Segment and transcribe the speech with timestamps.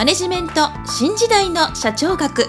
[0.00, 2.46] マネジメント新時代の社長学。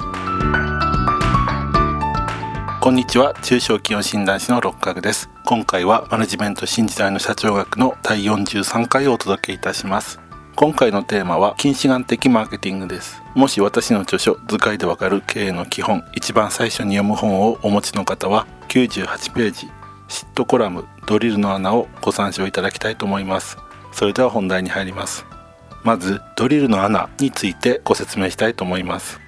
[2.80, 3.34] こんにちは。
[3.44, 5.30] 中小企業診断士の六角です。
[5.44, 10.22] 今回はマネジメント新時代の社長学の第43回をお届けいたします。
[10.56, 13.22] 今回のテーマは近視眼的マーケティングです。
[13.36, 19.70] もし私の著書図解でわかる経営の基本一番最初に読む本をお持ちの方は98ページ
[20.08, 23.58] シットコラムドリルの穴をご参照いただきたいと思います。
[23.92, 25.26] それでは本題に入ります。
[25.84, 29.20] まずドリルの穴についてご説明したいと思います。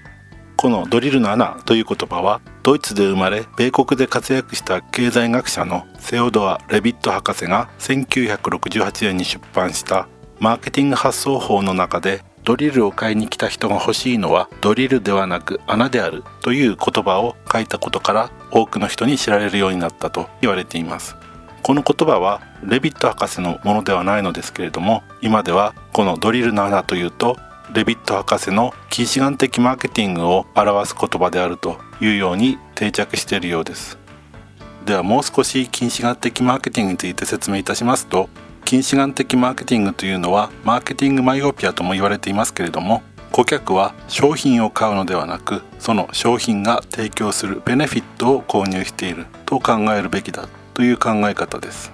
[0.64, 10.08] このドリルの穴という言葉はドイツで生まれ米国で活躍した経済学者のセオドア・レビット博士が1968年に出版した
[10.40, 21.16] マーケティング発想法の中でドリルを買いに来た人が欲しいのはドリルではなく穴であるという言葉を書いたことから多くの人に知られるようになったと言われています。
[21.64, 27.38] この言葉はレビット博士のものではないのですけれども今ではこのドリルの穴というと
[27.74, 33.98] レビット博士の近視眼的マーケティングを表す言葉であるというように定着しているようです。
[34.86, 38.30] ではもう少し近視眼的マーケティングについて説明いたしますと
[38.66, 50.50] 近視眼的マーケティングというのはマーケティングマイオピアとも言われていますけれども顧客は商品を買うのではなくその商品が提供するベネフィットを購入していると考えるべきだ。
[50.74, 51.92] という考え方です。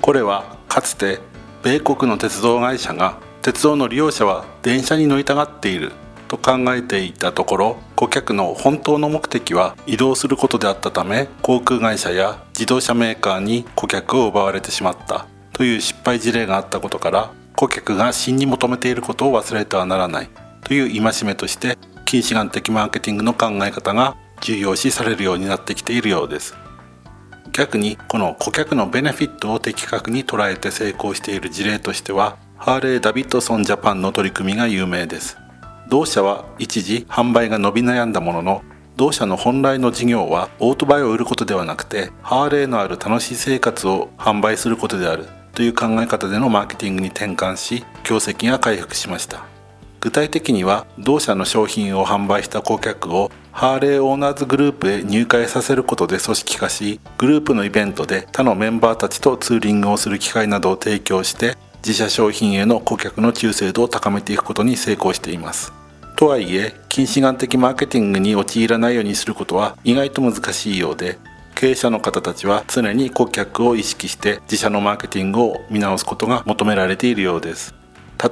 [0.00, 1.20] これはかつて
[1.62, 5.92] 米国の鉄道会社が鉄道の利用者は電車に乗りたがっている
[6.28, 20.28] と考えていたところ顧客の本当の目的は移動することであったため航空会社や自動車メーカーに顧客を奪われてしまったという失敗事例があったことから顧客が真に求めていることを忘れてはならない
[20.64, 26.67] という戒めとして近視眼的マーケティングの考え方が重要視されるようになってきているようです。
[27.58, 35.36] 逆にこの顧客のベネフィットを的確に捉えて成功している事例としてはハーレー・ダビッドソン・ジャパンの取り組みが有名です。
[35.88, 38.62] 同社は一時販売が伸び悩んだものの
[38.94, 49.44] 同社の本来の事業はオートバイを売ることではなくてハーレーのある楽しい生活を販売することであるという考え方でのマーケティングに転換し業績が回復しました。
[49.98, 65.72] 具体的には同社の商品を販売した顧客をハーレーオーナーズグループへ入会させることで組織化しグループのイベントで他のメンバーたちとツーリングをする機会などを提供して自社商品への顧客の忠誠度を高めていくことに成功しています。
[66.14, 71.18] とはいえ近視眼的マーケティングに陥らないようにすることは意外と難しいようで
[71.56, 77.74] 経営者の方たちは常に顧客を意識して自社のマーケティングを見直すことが求められているようです。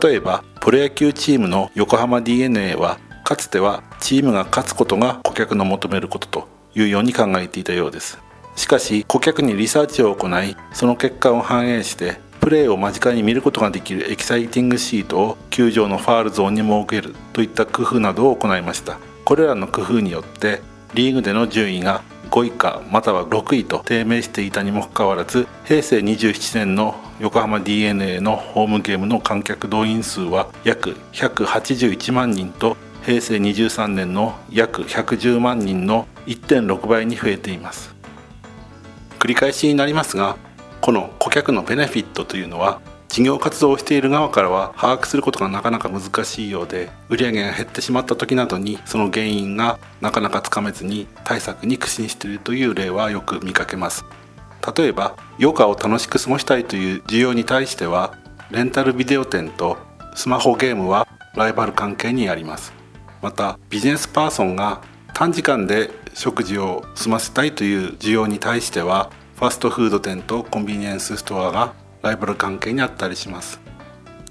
[0.01, 8.21] 例えばプロ野球チームの横浜 d n a はかつてはチームが勝つことが顧客の求めることというように考えていたようです。
[8.55, 19.01] しかし顧客にリサーチを行いその結果を反映してプレーを間近に見ることができるエキサイティングシートを球場のファールゾーンに設けるといった工夫などを行いました。
[19.25, 20.63] これらの工夫によって
[20.95, 37.95] リーグでの順位が5位かまたは6位と低迷していたにもかかわらず平成27年の横浜 d n a のホームゲームの観客動員数は約181万人と平成23年の約110万人の1.6倍に増えています。
[39.21, 40.37] 繰り返しになりますが
[40.81, 54.05] この顧客のベネフィットというのは事業活動をしている側からは把握することがなかなか難しいようで売上が減ってしまった時などにその原因がなかなかつかめずに対策に苦心しているという例はよく見かけます。
[54.77, 58.19] 例えば余暇を楽しく過ごしたいという需要に対しては
[58.51, 59.79] レンタルビデオ店と
[60.17, 61.07] スマホゲームは
[61.37, 62.76] ライバル関係にあります。
[63.27, 64.83] またビジネスパーソンが
[65.13, 73.59] 短時間で食事を済ませたいという需要に対してはファストフード店とコンビニエンスストアがライバル関係にあったりします。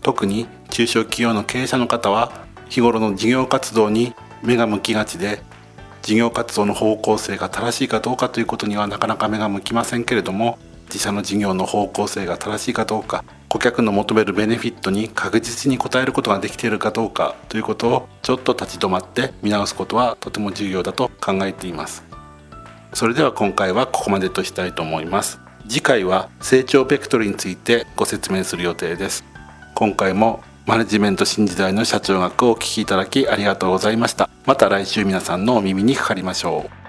[0.01, 2.31] 特に中小企業の経営者の方は
[2.69, 5.41] 日頃の事業活動に目が向きがちで
[6.01, 22.03] 事業活動の方向性が正しいかどうかということにはなかなか目が向きませんけれども自社の事業の方向性が正しいかどうか顧客の求めるベネフィットに確実に応えることができているかどうかということをちょっと立ち止まって見直すことはとても重要だと考えています。
[22.93, 25.39] それでは今回はここまでとしたいと思います。
[25.69, 29.23] 次回は成長ベクトルについてご説明する予定です。
[29.73, 34.29] 今回もマネジメント新時代の社長学をお聞きいただきありがとうございました。
[34.45, 36.84] また来週皆さんのお耳にかかりましょう。